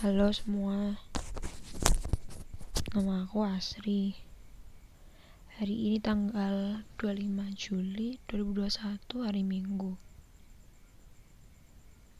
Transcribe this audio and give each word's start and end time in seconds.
Halo 0.00 0.32
semua. 0.32 0.96
Nama 2.96 3.28
aku 3.28 3.44
Asri. 3.44 4.16
Hari 5.60 5.76
ini 5.76 6.00
tanggal 6.00 6.88
25 6.96 7.28
Juli 7.52 8.16
2021 8.24 8.96
hari 9.20 9.44
Minggu. 9.44 10.00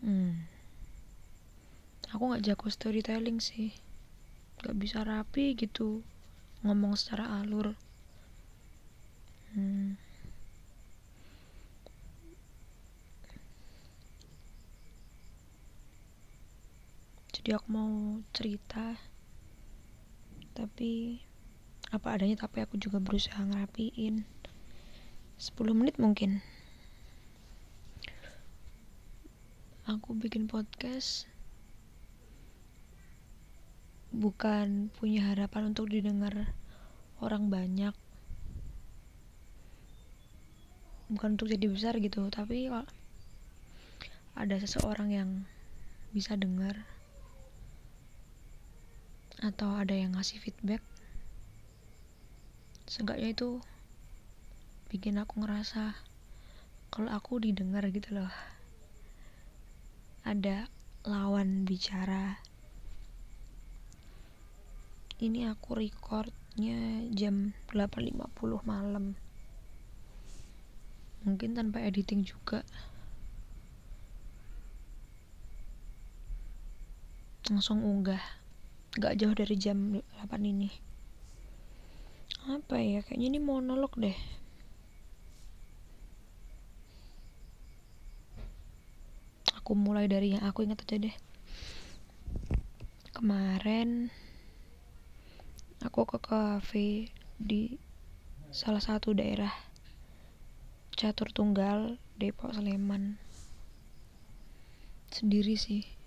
Hmm. 0.05 0.45
Aku 2.13 2.37
gak 2.37 2.45
jago 2.45 2.69
storytelling 2.69 3.41
sih. 3.41 3.73
Gak 4.61 4.77
bisa 4.77 5.01
rapi 5.01 5.57
gitu 5.57 6.05
Ngomong 6.61 7.01
secara 7.01 7.33
alur. 7.41 7.81
Hmm 9.57 10.10
jadi 17.41 17.57
aku 17.57 17.73
mau 17.73 18.21
cerita. 18.37 19.01
Tapi 20.53 21.17
apa 21.89 22.13
adanya 22.13 22.37
tapi 22.37 22.61
aku 22.61 22.77
juga 22.77 23.01
berusaha 23.01 23.41
ngerapiin. 23.41 24.29
10 25.41 25.57
menit 25.73 25.97
mungkin. 25.97 26.45
Aku 29.89 30.13
bikin 30.21 30.53
podcast. 30.53 31.25
Bukan 34.13 34.93
punya 35.01 35.33
harapan 35.33 35.73
untuk 35.73 35.89
didengar 35.89 36.53
orang 37.25 37.49
banyak. 37.49 37.97
Bukan 41.09 41.41
untuk 41.41 41.49
jadi 41.49 41.73
besar 41.73 41.97
gitu 42.05 42.21
tapi 42.29 42.69
kalau 42.69 42.85
ada 44.37 44.61
seseorang 44.61 45.09
yang 45.09 45.31
bisa 46.13 46.37
dengar 46.37 46.85
atau 49.39 49.79
ada 49.79 49.95
yang 49.95 50.19
ngasih 50.19 50.43
feedback? 50.43 50.83
Seenggaknya 52.91 53.31
itu 53.31 53.63
bikin 54.91 55.23
aku 55.23 55.47
ngerasa 55.47 55.95
kalau 56.91 57.15
aku 57.15 57.39
didengar 57.39 57.87
gitu 57.95 58.19
loh. 58.19 58.33
Ada 60.27 60.67
lawan 61.07 61.63
bicara. 61.63 62.43
Ini 65.23 65.55
aku 65.55 65.79
recordnya 65.79 67.07
jam 67.15 67.55
8.50 67.71 68.27
malam. 68.67 69.15
Mungkin 71.23 71.55
tanpa 71.55 71.79
editing 71.87 72.27
juga. 72.27 72.67
Langsung 77.47 77.87
unggah 77.87 78.40
gak 78.99 79.23
jauh 79.23 79.31
dari 79.31 79.55
jam 79.55 80.03
8 80.03 80.43
ini. 80.43 80.67
Apa 82.51 82.83
ya 82.83 83.07
kayaknya 83.07 83.37
ini 83.37 83.39
monolog 83.39 83.95
deh. 83.95 84.17
Aku 89.63 89.79
mulai 89.79 90.11
dari 90.11 90.35
yang 90.35 90.43
aku 90.43 90.67
ingat 90.67 90.83
aja 90.83 91.07
deh. 91.07 91.17
Kemarin 93.15 94.11
aku 95.87 96.03
ke 96.11 96.19
cafe 96.19 97.15
di 97.39 97.79
salah 98.51 98.83
satu 98.83 99.15
daerah 99.15 99.55
catur 100.99 101.31
tunggal 101.31 101.95
Depok 102.19 102.51
Sleman. 102.51 103.23
Sendiri 105.15 105.55
sih 105.55 106.00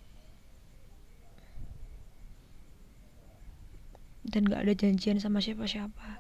dan 4.34 4.50
gak 4.50 4.66
ada 4.66 4.74
janjian 4.74 5.22
sama 5.22 5.38
siapa-siapa. 5.38 6.18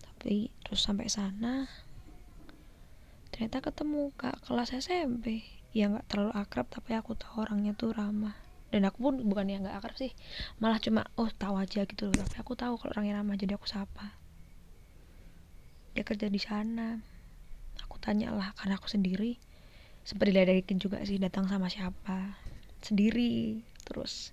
Tapi 0.00 0.48
terus 0.64 0.80
sampai 0.80 1.12
sana 1.12 1.68
ternyata 3.30 3.72
ketemu 3.72 4.12
kak 4.20 4.44
kelas 4.44 4.76
SMP 4.76 5.44
ya 5.72 5.88
nggak 5.88 6.12
terlalu 6.12 6.32
akrab 6.36 6.66
tapi 6.68 6.92
aku 6.96 7.16
tahu 7.16 7.44
orangnya 7.44 7.76
tuh 7.76 7.92
ramah. 7.92 8.32
Dan 8.70 8.86
aku 8.86 9.02
pun 9.02 9.14
bukan 9.26 9.50
yang 9.50 9.60
nggak 9.66 9.76
akrab 9.76 9.96
sih 10.00 10.12
malah 10.56 10.80
cuma 10.80 11.04
oh 11.20 11.28
tahu 11.28 11.60
aja 11.60 11.84
gitu 11.84 12.08
loh. 12.08 12.16
Tapi 12.16 12.36
aku 12.40 12.56
tahu 12.56 12.80
kalau 12.80 12.96
orangnya 12.96 13.20
ramah 13.20 13.36
jadi 13.36 13.60
aku 13.60 13.68
sapa. 13.68 14.16
Dia 15.92 16.04
kerja 16.04 16.32
di 16.32 16.40
sana. 16.40 16.96
Aku 17.84 18.00
tanya 18.00 18.32
lah 18.32 18.56
karena 18.56 18.80
aku 18.80 18.88
sendiri 18.88 19.36
sempat 20.04 20.32
diledekin 20.32 20.80
juga 20.80 21.00
sih 21.04 21.20
datang 21.20 21.44
sama 21.44 21.68
siapa. 21.68 22.40
Sendiri 22.80 23.60
terus 23.84 24.32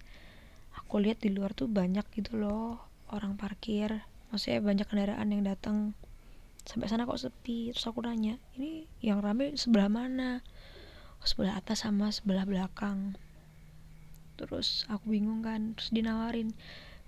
aku 0.88 1.04
lihat 1.04 1.20
di 1.20 1.36
luar 1.36 1.52
tuh 1.52 1.68
banyak 1.68 2.08
gitu 2.16 2.40
loh 2.40 2.80
orang 3.12 3.36
parkir. 3.36 4.08
Maksudnya 4.32 4.64
banyak 4.64 4.88
kendaraan 4.88 5.28
yang 5.36 5.44
datang. 5.44 5.92
Sampai 6.64 6.88
sana 6.88 7.04
kok 7.04 7.20
sepi. 7.20 7.76
Terus 7.76 7.92
aku 7.92 8.08
nanya 8.08 8.40
ini 8.56 8.88
yang 9.04 9.20
rame 9.20 9.52
sebelah 9.60 9.92
mana? 9.92 10.40
Oh, 11.20 11.28
sebelah 11.28 11.60
atas 11.60 11.84
sama 11.84 12.08
sebelah 12.16 12.48
belakang. 12.48 13.20
Terus 14.40 14.88
aku 14.88 15.12
bingung 15.12 15.44
kan. 15.44 15.76
Terus 15.76 15.92
dinawarin 15.92 16.56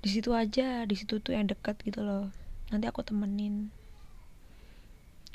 di 0.03 0.09
situ 0.11 0.35
aja 0.35 0.83
di 0.83 0.99
situ 0.99 1.23
tuh 1.23 1.39
yang 1.39 1.47
dekat 1.47 1.79
gitu 1.79 2.03
loh. 2.03 2.35
Nanti 2.75 2.83
aku 2.83 2.99
temenin. 3.07 3.71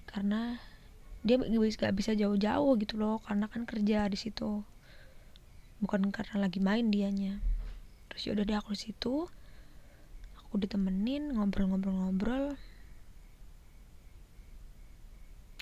Karena 0.04 0.60
dia 1.24 1.40
gak 1.40 1.96
bisa 1.96 2.12
jauh-jauh 2.12 2.76
gitu 2.76 3.00
loh. 3.00 3.24
Karena 3.24 3.48
kan 3.48 3.64
kerja 3.64 4.04
di 4.04 4.20
situ. 4.20 4.60
Bukan 5.80 6.12
karena 6.12 6.44
lagi 6.44 6.60
main 6.60 6.92
dianya 6.92 7.53
terus 8.14 8.30
yaudah 8.30 8.46
deh 8.46 8.54
aku 8.54 8.78
di 8.78 8.80
situ. 8.86 9.26
Aku 10.38 10.54
ditemenin 10.54 11.34
ngobrol-ngobrol-ngobrol. 11.34 12.54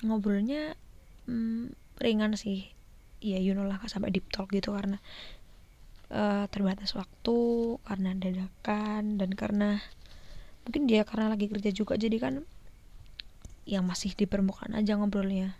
Ngobrolnya 0.04 0.76
hmm, 1.24 1.72
ringan 1.96 2.36
sih. 2.36 2.68
Ya 3.24 3.40
you 3.40 3.56
know 3.56 3.64
lah 3.64 3.80
sampai 3.88 4.12
deep 4.12 4.28
talk 4.28 4.52
gitu 4.52 4.76
karena 4.76 5.00
uh, 6.12 6.44
terbatas 6.52 6.92
waktu 6.92 7.40
karena 7.88 8.12
dadakan 8.20 9.16
dan 9.16 9.32
karena 9.32 9.80
mungkin 10.68 10.84
dia 10.84 11.08
karena 11.08 11.32
lagi 11.32 11.48
kerja 11.48 11.72
juga 11.72 11.96
jadi 11.96 12.20
kan 12.20 12.44
yang 13.64 13.88
masih 13.88 14.12
di 14.12 14.28
permukaan 14.28 14.76
aja 14.76 15.00
ngobrolnya. 15.00 15.56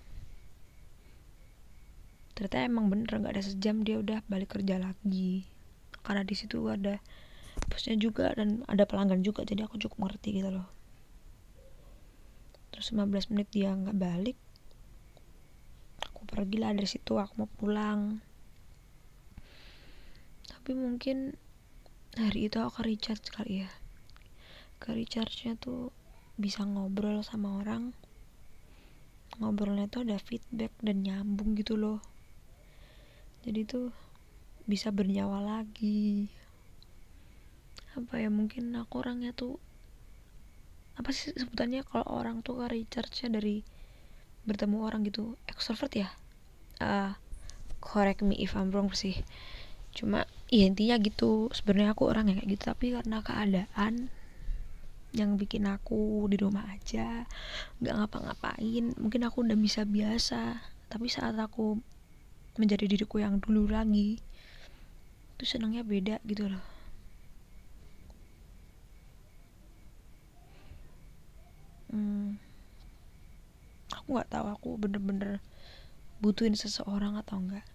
Ternyata 2.36 2.68
emang 2.68 2.92
bener 2.92 3.16
nggak 3.16 3.32
ada 3.32 3.44
sejam 3.48 3.80
dia 3.80 3.96
udah 3.96 4.20
balik 4.28 4.60
kerja 4.60 4.76
lagi 4.76 5.48
karena 6.02 6.22
di 6.26 6.34
situ 6.34 6.66
ada 6.68 6.98
bosnya 7.70 7.94
juga 7.98 8.34
dan 8.34 8.66
ada 8.68 8.86
pelanggan 8.86 9.22
juga 9.22 9.46
jadi 9.46 9.66
aku 9.66 9.78
cukup 9.78 10.10
ngerti 10.10 10.42
gitu 10.42 10.50
loh. 10.50 10.68
Terus 12.74 12.94
15 12.94 13.30
menit 13.34 13.48
dia 13.50 13.72
nggak 13.72 13.98
balik 13.98 14.38
aku 16.22 16.38
pergi 16.38 16.62
lah 16.62 16.70
dari 16.70 16.86
situ 16.86 17.18
aku 17.18 17.34
mau 17.34 17.50
pulang. 17.50 18.22
Tapi 20.46 20.70
mungkin 20.78 21.34
hari 22.14 22.46
itu 22.46 22.62
aku 22.62 22.86
recharge 22.86 23.26
kali 23.34 23.66
ya. 23.66 23.70
Ke 24.78 24.94
recharge 24.94 25.50
nya 25.50 25.58
tuh 25.58 25.90
bisa 26.38 26.62
ngobrol 26.62 27.26
sama 27.26 27.58
orang. 27.58 27.90
Ngobrolnya 29.42 29.90
tuh 29.90 30.06
ada 30.06 30.14
feedback 30.22 30.70
dan 30.78 31.02
nyambung 31.02 31.58
gitu 31.58 31.74
loh. 31.74 31.98
Jadi 33.42 33.66
tuh 33.66 33.90
bisa 34.66 34.94
bernyawa 34.94 35.42
lagi. 35.42 36.30
Apa 37.92 38.22
ya 38.22 38.32
mungkin 38.32 38.72
aku 38.78 39.04
orangnya 39.04 39.34
tuh 39.36 39.60
apa 40.92 41.08
sih 41.08 41.32
sebutannya 41.32 41.82
kalau 41.88 42.04
orang 42.04 42.44
tuh 42.44 42.68
recharge 42.68 43.24
nya 43.24 43.40
dari 43.40 43.64
bertemu 44.44 44.76
orang 44.84 45.04
gitu 45.08 45.36
extrovert 45.48 45.92
ya? 45.92 46.08
Uh, 46.82 47.14
correct 47.82 48.22
me 48.22 48.38
if 48.38 48.54
I'm 48.54 48.70
wrong 48.70 48.94
sih. 48.94 49.20
Cuma 49.92 50.24
ya 50.48 50.64
intinya 50.68 50.96
gitu 51.00 51.52
sebenarnya 51.52 51.92
aku 51.96 52.08
orang 52.08 52.32
yang 52.32 52.36
kayak 52.40 52.50
gitu 52.56 52.64
tapi 52.70 52.86
karena 52.96 53.18
keadaan 53.20 54.08
yang 55.12 55.36
bikin 55.36 55.68
aku 55.68 56.24
di 56.32 56.40
rumah 56.40 56.64
aja 56.72 57.28
nggak 57.84 57.94
ngapa-ngapain 58.00 58.96
mungkin 58.96 59.20
aku 59.28 59.44
udah 59.44 59.58
bisa 59.58 59.84
biasa. 59.84 60.62
Tapi 60.88 61.08
saat 61.08 61.36
aku 61.36 61.80
menjadi 62.56 62.84
diriku 62.84 63.20
yang 63.20 63.40
dulu 63.40 63.68
lagi 63.72 64.20
tuh 65.42 65.58
senangnya 65.58 65.82
beda 65.82 66.22
gitu 66.22 66.46
loh. 66.46 66.62
Hmm, 71.90 72.38
aku 73.90 74.06
nggak 74.14 74.30
tahu 74.30 74.46
aku 74.54 74.68
bener-bener 74.78 75.42
butuhin 76.22 76.54
seseorang 76.54 77.18
atau 77.18 77.42
enggak 77.42 77.66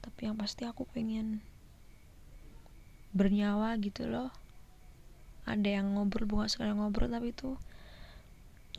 tapi 0.00 0.24
yang 0.24 0.40
pasti 0.40 0.64
aku 0.64 0.88
pengen 0.88 1.44
bernyawa 3.12 3.76
gitu 3.76 4.08
loh. 4.08 4.32
Ada 5.44 5.84
yang 5.84 6.00
ngobrol 6.00 6.24
bukan 6.24 6.48
sekali 6.48 6.72
ngobrol 6.72 7.12
tapi 7.12 7.36
itu 7.36 7.60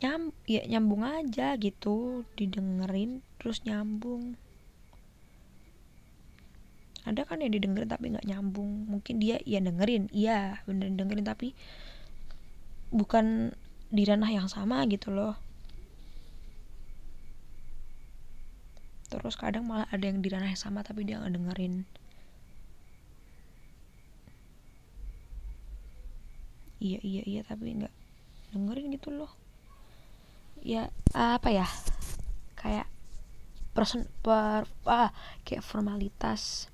nyam 0.02 0.34
ya 0.50 0.66
nyambung 0.66 1.06
aja 1.06 1.54
gitu 1.54 2.26
didengerin 2.34 3.22
terus 3.38 3.62
nyambung 3.62 4.34
ada 7.04 7.28
kan 7.28 7.40
yang 7.44 7.52
didengerin 7.52 7.88
tapi 7.88 8.16
nggak 8.16 8.24
nyambung. 8.24 8.88
Mungkin 8.88 9.20
dia 9.20 9.36
ya 9.44 9.60
dengerin. 9.60 10.08
Iya 10.10 10.64
bener 10.64 10.88
dengerin 10.96 11.28
tapi 11.28 11.52
bukan 12.88 13.52
di 13.92 14.02
ranah 14.08 14.32
yang 14.32 14.48
sama 14.48 14.80
gitu 14.88 15.12
loh. 15.12 15.36
Terus 19.12 19.36
kadang 19.36 19.68
malah 19.68 19.86
ada 19.92 20.10
yang 20.10 20.24
di 20.24 20.28
ranah 20.32 20.48
yang 20.48 20.58
sama 20.58 20.80
tapi 20.80 21.04
dia 21.04 21.20
nggak 21.20 21.36
dengerin. 21.36 21.84
Iya 26.80 26.98
iya 27.04 27.22
iya 27.28 27.40
tapi 27.44 27.84
nggak 27.84 27.94
dengerin 28.56 28.96
gitu 28.96 29.12
loh. 29.12 29.30
Ya 30.64 30.88
apa 31.12 31.52
ya? 31.52 31.68
Kayak 32.56 32.88
person 33.76 34.08
per 34.24 34.64
ah 34.88 35.12
kayak 35.44 35.60
formalitas 35.60 36.72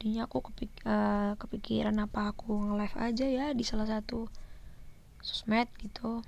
tadinya 0.00 0.24
aku 0.24 0.40
kepik, 0.40 0.72
uh, 0.88 1.36
kepikiran 1.36 1.92
apa 2.00 2.32
aku 2.32 2.56
nge-live 2.56 2.96
aja 2.96 3.26
ya 3.28 3.46
di 3.52 3.60
salah 3.60 3.84
satu 3.84 4.32
sosmed 5.20 5.68
gitu. 5.76 6.24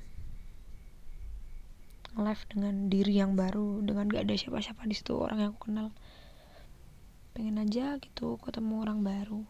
Nge-live 2.13 2.45
dengan 2.53 2.75
diri 2.93 3.17
yang 3.17 3.33
baru 3.33 3.81
dengan 3.81 4.13
gak 4.13 4.29
ada 4.29 4.37
siapa-siapa 4.37 4.85
di 4.85 4.93
situ 4.93 5.17
orang 5.17 5.41
yang 5.41 5.51
aku 5.57 5.73
kenal. 5.73 5.89
Pengen 7.33 7.65
aja 7.65 7.97
gitu 7.97 8.37
ketemu 8.45 8.85
orang 8.85 9.01
baru. 9.01 9.41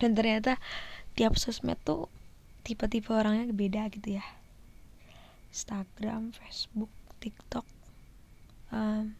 Dan 0.00 0.16
ternyata 0.16 0.56
tiap 1.12 1.36
sosmed 1.36 1.76
tuh 1.84 2.08
tipe-tipe 2.64 3.12
orangnya 3.12 3.52
beda 3.52 3.92
gitu 3.92 4.16
ya. 4.16 4.24
Instagram, 5.52 6.32
Facebook, 6.32 6.88
TikTok, 7.20 7.68
um, 8.72 9.12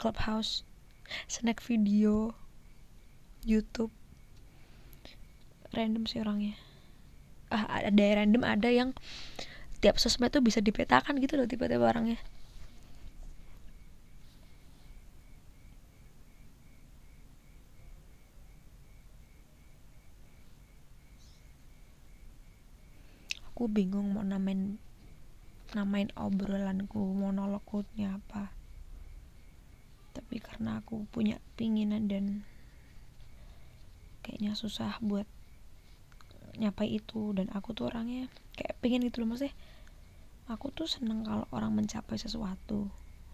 Clubhouse 0.00 0.64
snack 1.26 1.62
video 1.64 2.34
YouTube. 3.46 3.92
Random 5.70 6.04
sih 6.04 6.18
orangnya. 6.20 6.58
Ah 7.50 7.82
ada 7.86 8.04
random 8.18 8.42
ada 8.46 8.68
yang 8.70 8.94
tiap 9.80 9.96
sosmed 9.96 10.30
tuh 10.30 10.44
bisa 10.44 10.60
dipetakan 10.60 11.18
gitu 11.22 11.40
loh 11.40 11.48
tiba-tiba 11.48 11.88
orangnya. 11.88 12.20
Aku 23.50 23.68
bingung 23.68 24.16
mau 24.16 24.24
namain 24.24 24.80
namain 25.76 26.10
obrolanku 26.18 26.98
monolognya 27.14 28.18
apa 28.18 28.59
tapi 30.16 30.42
karena 30.42 30.82
aku 30.82 31.06
punya 31.10 31.38
pinginan 31.54 32.10
dan 32.10 32.42
kayaknya 34.26 34.58
susah 34.58 34.98
buat 35.00 35.26
nyapai 36.58 36.98
itu 36.98 37.32
dan 37.32 37.48
aku 37.54 37.72
tuh 37.72 37.88
orangnya 37.88 38.26
kayak 38.58 38.76
pengen 38.82 39.06
gitu 39.06 39.22
loh 39.22 39.32
maksudnya 39.32 39.54
aku 40.50 40.74
tuh 40.74 40.90
seneng 40.90 41.22
kalau 41.22 41.46
orang 41.54 41.70
mencapai 41.78 42.18
sesuatu. 42.18 42.90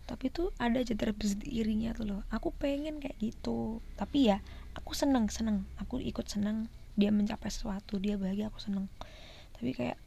Tapi 0.07 0.31
tuh 0.31 0.55
ada 0.61 0.79
aja 0.79 0.95
terbesit 0.95 1.43
irinya 1.49 1.91
tuh 1.97 2.07
loh. 2.07 2.23
Aku 2.31 2.55
pengen 2.55 3.03
kayak 3.03 3.19
gitu. 3.19 3.83
Tapi 3.99 4.31
ya 4.31 4.39
aku 4.77 4.93
seneng 4.93 5.33
seneng. 5.33 5.67
Aku 5.83 5.99
ikut 5.99 6.29
seneng 6.29 6.69
dia 6.95 7.11
mencapai 7.11 7.51
sesuatu 7.51 7.99
dia 7.99 8.21
bahagia 8.21 8.53
aku 8.53 8.61
seneng. 8.63 8.87
Tapi 9.57 9.73
kayak 9.75 9.99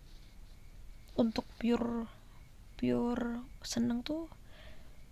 untuk 1.19 1.43
pure 1.59 2.07
pure 2.79 3.43
seneng 3.59 4.05
tuh 4.07 4.31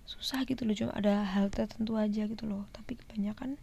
susah 0.07 0.48
gitu 0.48 0.63
loh 0.63 0.71
cuma 0.71 0.95
ada 0.95 1.27
hal 1.27 1.51
tertentu 1.51 2.00
aja 2.00 2.24
gitu 2.25 2.48
loh. 2.48 2.63
Tapi 2.71 2.95
kebanyakan 2.95 3.59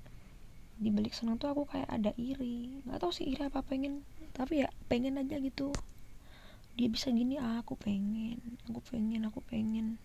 di 0.77 0.93
balik 0.93 1.17
senang 1.17 1.41
tuh 1.41 1.49
aku 1.49 1.65
kayak 1.65 1.89
ada 1.89 2.13
iri. 2.21 2.85
Nggak 2.85 3.01
tahu 3.01 3.11
sih 3.17 3.25
iri 3.25 3.49
apa 3.49 3.65
pengen 3.65 4.05
tapi 4.37 4.61
ya 4.61 4.69
pengen 4.93 5.17
aja 5.17 5.41
gitu. 5.41 5.73
Dia 6.77 6.93
bisa 6.93 7.09
gini 7.09 7.41
ah, 7.41 7.65
aku 7.65 7.81
pengen 7.81 8.37
aku 8.69 8.85
pengen 8.85 9.25
aku 9.25 9.41
pengen. 9.41 9.97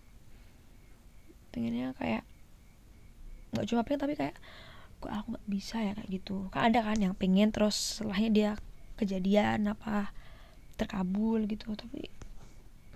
Pengennya 1.52 1.92
kayak 2.00 2.24
nggak 3.52 3.66
cuma 3.68 3.84
pengen 3.84 4.00
tapi 4.00 4.14
kayak 4.16 4.36
kok 5.04 5.12
aku 5.12 5.36
nggak 5.36 5.46
bisa 5.52 5.76
ya? 5.84 5.92
Kayak 5.92 6.08
gitu. 6.08 6.48
Kan 6.56 6.72
ada 6.72 6.80
kan 6.80 6.96
yang 6.96 7.12
pengen 7.12 7.52
terus 7.52 8.00
setelahnya 8.00 8.30
dia 8.32 8.50
kejadian 8.96 9.68
apa 9.68 10.16
terkabul 10.80 11.44
gitu. 11.44 11.76
Tapi 11.76 12.08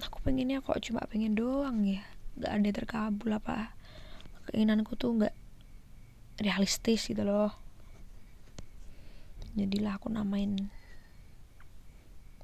aku 0.01 0.17
pengennya 0.25 0.65
kok 0.65 0.81
cuma 0.81 1.05
pengen 1.05 1.37
doang 1.37 1.85
ya 1.85 2.14
gak 2.41 2.53
ada 2.53 2.71
terkabul 2.75 3.31
apa 3.35 3.75
keinginanku 4.51 4.95
tuh 4.99 5.17
nggak 5.17 5.35
realistis 6.43 7.09
gitu 7.09 7.23
loh. 7.25 7.55
Jadilah 9.55 10.03
aku 10.03 10.11
namain 10.11 10.69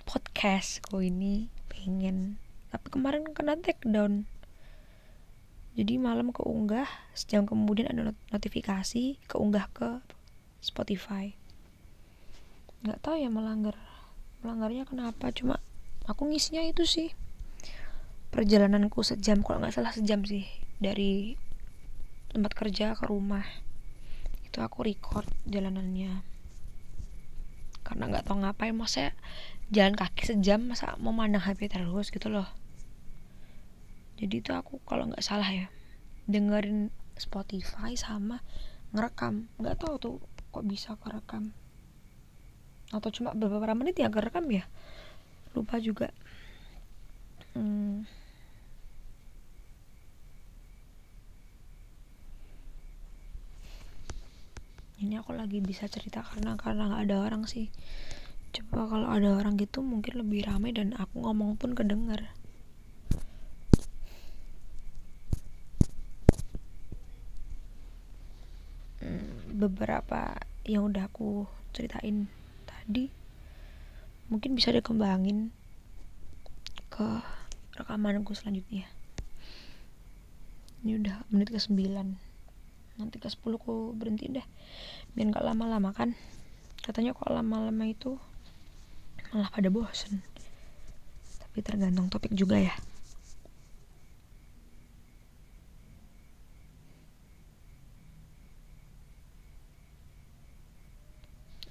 podcast 0.07 0.81
kok 0.87 1.03
ini 1.03 1.51
pengen. 1.67 2.39
Tapi 2.71 2.87
kemarin 2.89 3.27
kena 3.35 3.59
take 3.59 3.83
down 3.83 4.31
jadi 5.79 6.03
malam 6.03 6.35
keunggah 6.35 6.85
sejam 7.15 7.47
kemudian 7.47 7.87
ada 7.87 8.11
notifikasi 8.35 9.23
keunggah 9.31 9.71
ke 9.71 10.03
Spotify. 10.59 11.33
Nggak 12.83 12.99
tahu 13.01 13.23
ya 13.23 13.31
melanggar 13.31 13.79
melanggarnya 14.43 14.89
kenapa 14.89 15.31
cuma 15.31 15.63
aku 16.11 16.27
ngisinya 16.27 16.65
itu 16.67 16.83
sih 16.89 17.09
perjalananku 18.31 19.03
sejam 19.03 19.43
kalau 19.43 19.63
nggak 19.63 19.75
salah 19.75 19.93
sejam 19.95 20.23
sih 20.23 20.47
dari 20.79 21.35
tempat 22.31 22.55
kerja 22.55 22.95
ke 22.95 23.05
rumah. 23.11 23.43
Itu 24.47 24.63
aku 24.63 24.87
record 24.87 25.27
jalanannya. 25.47 26.23
Karena 27.83 28.05
nggak 28.07 28.25
tahu 28.31 28.47
ngapain 28.47 28.75
masa 28.75 29.13
jalan 29.71 29.99
kaki 29.99 30.35
sejam 30.35 30.63
masa 30.63 30.95
mau 31.03 31.11
mandang 31.11 31.43
HP 31.43 31.71
terus 31.71 32.15
gitu 32.15 32.31
loh. 32.31 32.47
Jadi 34.19 34.43
itu 34.43 34.55
aku 34.55 34.79
kalau 34.87 35.11
nggak 35.11 35.23
salah 35.23 35.49
ya 35.51 35.67
dengerin 36.31 36.95
Spotify 37.19 37.99
sama 37.99 38.43
ngerekam. 38.95 39.51
Nggak 39.59 39.83
tahu 39.83 39.95
tuh 39.99 40.15
kok 40.51 40.67
bisa 40.67 40.95
kerekam 40.99 41.55
atau 42.91 43.11
cuma 43.15 43.31
beberapa 43.39 43.75
menit 43.79 44.03
ya 44.03 44.11
kerekam 44.11 44.47
ya? 44.51 44.67
Lupa 45.55 45.79
juga. 45.79 46.11
Hmm. 47.55 48.07
Aku 55.19 55.35
lagi 55.35 55.59
bisa 55.59 55.91
cerita 55.91 56.23
karena 56.23 56.55
karena 56.55 56.87
nggak 56.87 57.03
ada 57.11 57.17
orang 57.27 57.43
sih. 57.49 57.73
Coba 58.55 58.87
kalau 58.87 59.09
ada 59.11 59.35
orang 59.35 59.59
gitu 59.59 59.83
mungkin 59.83 60.23
lebih 60.23 60.47
ramai 60.47 60.71
dan 60.71 60.95
aku 60.95 61.25
ngomong 61.27 61.59
pun 61.59 61.75
kedenger. 61.75 62.31
Hmm, 69.01 69.59
beberapa 69.59 70.39
yang 70.69 70.87
udah 70.93 71.09
aku 71.09 71.49
ceritain 71.75 72.29
tadi 72.69 73.11
mungkin 74.31 74.55
bisa 74.55 74.71
dikembangin 74.71 75.51
ke 76.93 77.09
rekamanku 77.75 78.37
selanjutnya. 78.37 78.87
Ini 80.87 81.01
udah 81.01 81.17
menit 81.33 81.51
ke 81.51 81.59
9 81.59 82.30
nanti 83.01 83.17
ke 83.17 83.33
10 83.33 83.57
aku 83.57 83.97
berhenti 83.97 84.29
deh. 84.29 84.45
Biar 85.17 85.33
gak 85.33 85.45
lama-lama 85.49 85.91
kan. 85.97 86.13
Katanya 86.85 87.17
kok 87.17 87.33
lama-lama 87.33 87.85
itu 87.89 88.21
malah 89.33 89.49
pada 89.49 89.73
bosen. 89.73 90.21
Tapi 91.41 91.65
tergantung 91.65 92.13
topik 92.13 92.37
juga 92.37 92.61
ya. 92.61 92.77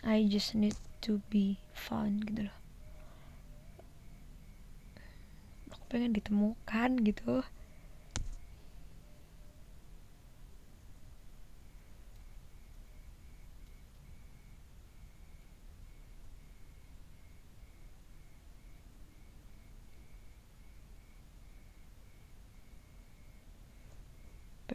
I 0.01 0.25
just 0.25 0.57
need 0.57 0.73
to 1.05 1.21
be 1.29 1.61
fun 1.75 2.23
gitu 2.25 2.49
loh. 2.49 2.57
Aku 5.69 5.85
pengen 5.91 6.17
ditemukan 6.17 7.05
gitu 7.05 7.45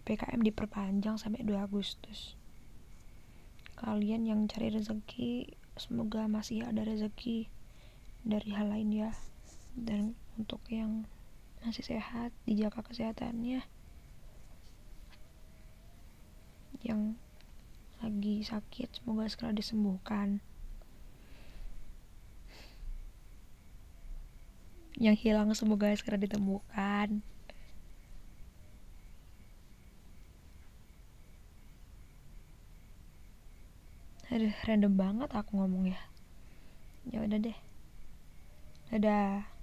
PPKM 0.05 0.45
diperpanjang 0.45 1.17
sampai 1.17 1.41
2 1.49 1.57
Agustus. 1.57 2.37
Kalian 3.81 4.29
yang 4.29 4.45
cari 4.45 4.69
rezeki, 4.69 5.57
semoga 5.81 6.29
masih 6.29 6.69
ada 6.69 6.85
rezeki 6.85 7.49
dari 8.21 8.53
hal 8.53 8.69
lain 8.69 8.93
ya. 8.93 9.11
Dan 9.73 10.13
untuk 10.37 10.61
yang 10.69 11.09
masih 11.65 11.81
sehat 11.81 12.37
dijaga 12.45 12.85
kesehatannya 12.85 13.65
yang 16.85 17.17
lagi 18.05 18.45
sakit 18.45 19.01
semoga 19.01 19.25
segera 19.33 19.57
disembuhkan 19.57 20.45
yang 25.01 25.17
hilang 25.17 25.57
semoga 25.57 25.89
segera 25.97 26.21
ditemukan 26.21 27.25
aduh 34.35 34.51
random 34.67 34.99
banget 34.99 35.31
aku 35.31 35.63
ngomong 35.63 35.95
ya. 35.95 36.01
Ya 37.07 37.23
udah 37.23 37.39
deh. 37.39 37.59
Dadah 38.91 39.54